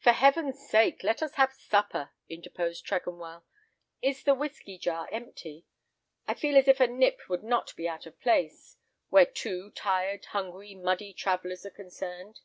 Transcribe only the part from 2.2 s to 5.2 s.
interposed Tregonwell. "Is the whisky jar